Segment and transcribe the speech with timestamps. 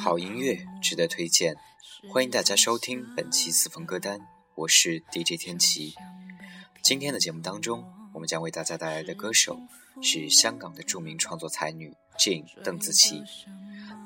[0.00, 1.54] 好音乐值得推荐，
[2.10, 4.18] 欢迎大家收听本期四分歌单，
[4.54, 5.94] 我是 DJ 天琪。
[6.82, 7.84] 今天的节目当中，
[8.14, 9.60] 我们将为大家带来的歌手
[10.02, 13.22] 是香港的著名创作才女 Jane 邓紫棋。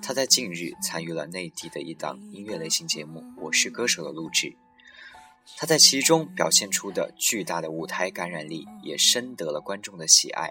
[0.02, 4.56] 她在近日参与了内地的一档音乐类型节目《我是歌手》的录制，
[5.56, 10.50] 她在其中表现出的巨大的舞台感染力，也深得了观众的喜爱。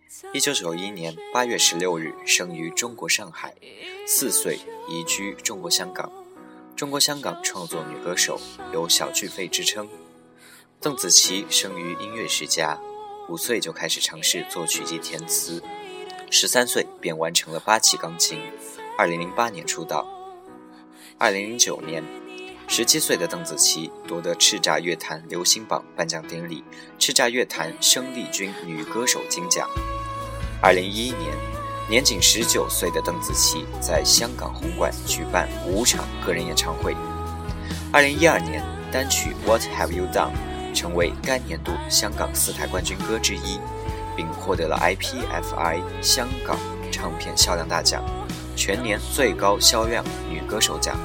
[0.33, 3.53] 一九九一年八月十六日生于中国上海，
[4.07, 6.09] 四岁移居中国香港。
[6.75, 8.39] 中国香港创作女歌手，
[8.71, 9.89] 有“小巨肺”之称。
[10.79, 12.79] 邓紫棋生于音乐世家，
[13.27, 15.61] 五岁就开始尝试作曲及填词，
[16.29, 18.39] 十三岁便完成了八期钢琴。
[18.97, 20.07] 二零零八年出道。
[21.17, 22.03] 二零零九年，
[22.67, 26.63] 十七岁的邓紫棋夺得叱咤乐坛流行榜颁奖典礼
[26.97, 29.67] 叱咤乐坛生力军女歌手金奖。
[30.63, 31.35] 二零一一年，
[31.89, 36.95] 年仅十九岁的邓紫棋在香港红馆举办五场个人演唱会。
[37.91, 40.29] 二零一二年，单曲《What Have You Done》
[40.75, 43.59] 成为该年度香港四台冠军歌之一，
[44.15, 46.59] 并获得了 IPFI 香港
[46.91, 48.03] 唱片销量大奖
[48.55, 50.95] 全年最高销量女歌手奖。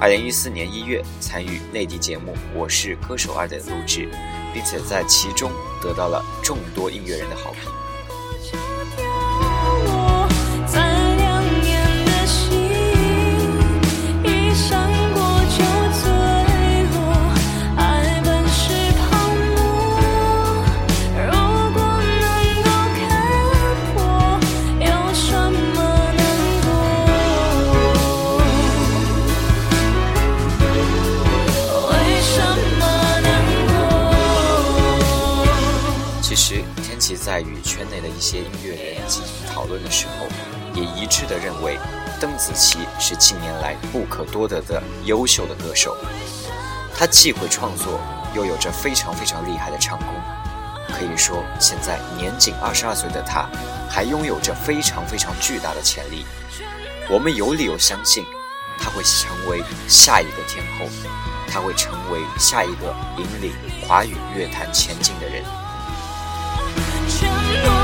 [0.00, 4.08] 二零一四年一月，参与内地节目《我是歌手二》的录制，
[4.52, 7.70] 并且在其中得到了众多音乐人的好评。
[37.40, 40.26] 在与圈内的一些音乐人进行讨论的时候，
[40.74, 41.78] 也一致的认为，
[42.20, 45.96] 邓紫棋是近年来不可多得的优秀的歌手。
[46.94, 47.98] 她既会创作，
[48.34, 50.08] 又有着非常非常厉害的唱功。
[50.92, 53.48] 可以说，现在年仅二十二岁的她，
[53.88, 56.26] 还拥有着非常非常巨大的潜力。
[57.08, 58.22] 我们有理由相信，
[58.78, 60.84] 她会成为下一个天后，
[61.48, 65.42] 她会成为下一个引领华语乐坛前进的人。
[67.10, 67.28] 沉
[67.64, 67.79] 默。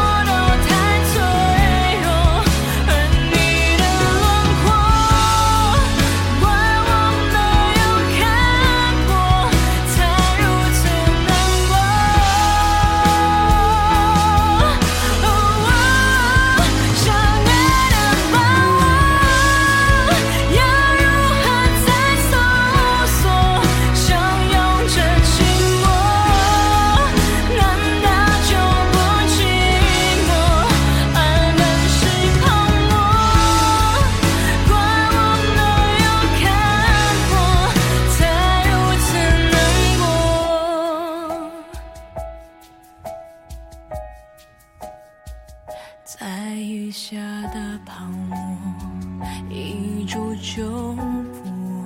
[50.07, 51.85] 住就不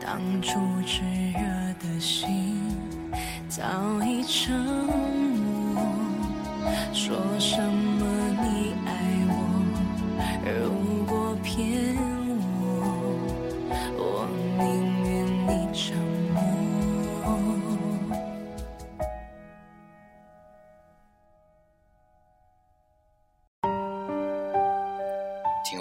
[0.00, 1.02] 当初炽
[1.32, 1.40] 热
[1.78, 2.58] 的心
[3.48, 3.62] 早
[4.02, 4.52] 已沉
[5.72, 5.80] 默，
[6.92, 7.89] 说什么？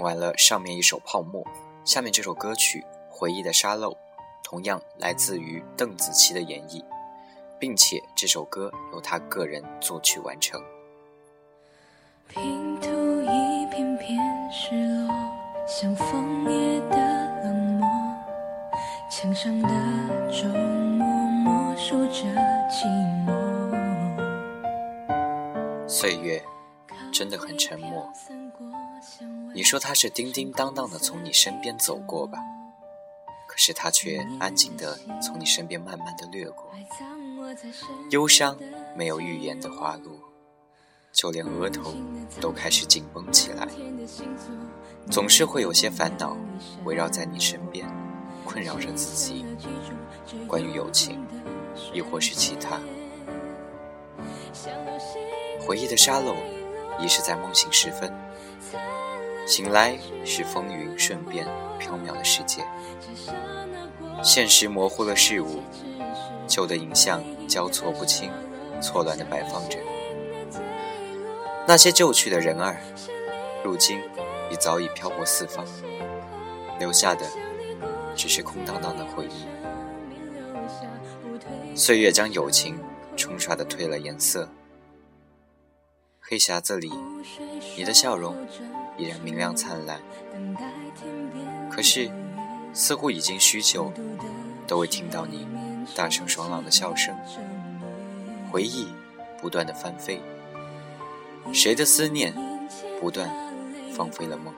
[0.09, 1.43] 完了上面一首《泡沫》，
[1.85, 2.79] 下面这首歌曲
[3.11, 3.91] 《回忆的沙漏》，
[4.43, 6.83] 同样来自于邓紫棋的演绎，
[7.59, 10.59] 并且这首歌由她个人作曲完成。
[12.27, 12.89] 拼图
[13.21, 14.17] 一片片
[14.51, 14.73] 失
[15.05, 15.13] 落，
[15.67, 16.97] 像枫叶的
[17.43, 17.87] 冷漠，
[19.11, 19.69] 墙上的
[21.43, 22.23] 默数着
[22.67, 22.87] 寂
[23.27, 23.29] 寞。
[25.87, 26.41] 岁月
[27.13, 28.11] 真的很沉默。
[29.53, 32.39] 你说他是叮叮当当的从你身边走过吧，
[33.47, 36.65] 可是他却安静的从你身边慢慢的掠过。
[38.11, 38.57] 忧伤
[38.95, 40.13] 没有预言的花落，
[41.11, 41.93] 就连额头
[42.39, 43.67] 都开始紧绷起来。
[45.09, 46.37] 总是会有些烦恼
[46.85, 47.87] 围绕在你身边，
[48.45, 49.43] 困扰着自己。
[50.47, 51.19] 关于友情，
[51.91, 52.79] 亦或是其他。
[55.65, 56.35] 回忆的沙漏，
[56.99, 58.13] 已是在梦醒时分。
[59.49, 61.43] 醒来是风云瞬变、
[61.81, 62.63] 缥缈的世界。
[64.21, 65.63] 现实模糊了事物，
[66.47, 68.31] 旧的影像交错不清、
[68.79, 69.79] 错乱地摆放着。
[71.67, 72.79] 那些旧去的人儿，
[73.63, 73.99] 如今
[74.51, 75.65] 已早已漂泊四方，
[76.77, 77.25] 留下的
[78.15, 79.47] 只是空荡荡的回忆。
[81.75, 82.79] 岁月将友情
[83.17, 84.47] 冲刷的褪了颜色。
[86.19, 86.91] 黑匣子里，
[87.75, 88.35] 你的笑容
[88.99, 90.01] 依然明亮灿烂。
[91.71, 92.11] 可是，
[92.73, 93.93] 似乎已经许久
[94.67, 95.47] 都未听到你
[95.95, 97.15] 大声爽朗的笑声。
[98.51, 98.87] 回忆
[99.41, 100.21] 不断的翻飞，
[101.53, 102.33] 谁的思念
[102.99, 103.29] 不断
[103.93, 104.53] 放飞了梦？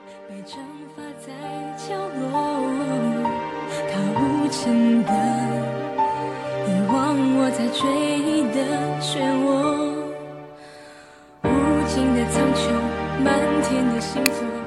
[4.14, 5.12] 无情的
[6.66, 7.80] 遗忘，我在追
[8.18, 8.58] 忆的
[9.00, 9.52] 漩涡。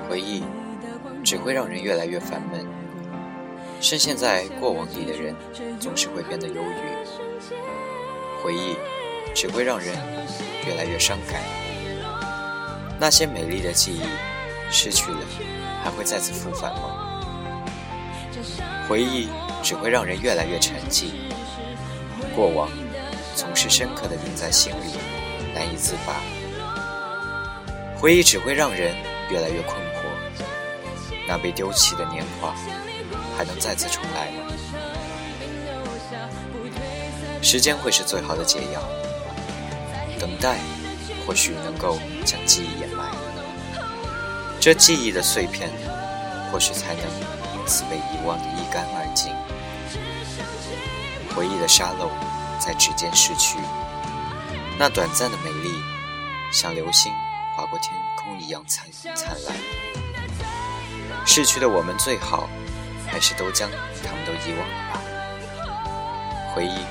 [0.09, 0.43] 回忆
[1.23, 2.65] 只会让人越来越烦闷，
[3.81, 5.35] 深陷在过往里的人
[5.79, 7.55] 总是会变得忧郁。
[8.41, 8.75] 回忆
[9.33, 9.87] 只会让人
[10.65, 11.41] 越来越伤感，
[12.99, 14.01] 那些美丽的记忆
[14.71, 15.19] 失去了，
[15.83, 17.23] 还会再次复返吗？
[18.87, 19.27] 回忆
[19.63, 21.05] 只会让人越来越沉寂，
[22.35, 22.69] 过往
[23.35, 24.93] 总是深刻的印在心里，
[25.53, 26.21] 难以自拔。
[27.99, 28.95] 回忆只会让人
[29.31, 30.03] 越来越困惑，
[31.27, 32.53] 那被丢弃的年华
[33.37, 34.51] 还能再次重来吗？
[37.41, 38.81] 时间会是最好的解药，
[40.19, 40.57] 等待
[41.25, 43.11] 或许能够将记忆掩埋，
[44.59, 45.69] 这记忆的碎片
[46.51, 47.03] 或许才能
[47.55, 49.33] 因此被遗忘的一干二净。
[51.35, 52.09] 回忆的沙漏
[52.59, 53.57] 在指尖逝去，
[54.77, 55.71] 那短暂的美丽
[56.51, 57.11] 像流星。
[57.55, 59.55] 划过天空一样灿灿烂，
[61.25, 62.49] 逝去的我们最好，
[63.07, 63.69] 还是都将
[64.03, 65.01] 他们都遗忘了吧。
[66.53, 66.85] 回忆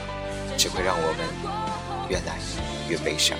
[0.56, 1.26] 只会让我们
[2.08, 2.38] 越来
[2.88, 3.38] 越悲伤。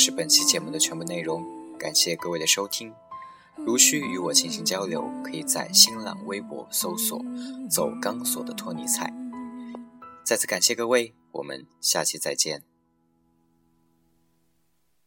[0.00, 1.44] 是本期节目的全部内容，
[1.78, 2.90] 感谢各位的收听。
[3.66, 7.22] 如需与我进行交流，可以在新浪微博搜索
[7.68, 9.12] “走钢索的托尼菜”。
[10.24, 12.69] 再次感谢各位，我们下期再见。